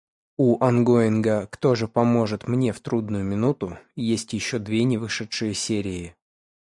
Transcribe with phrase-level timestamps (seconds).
[0.35, 6.15] У онгоинга «Кто же поможет мне в трудную минуту?» есть ещё две невышедшие серии.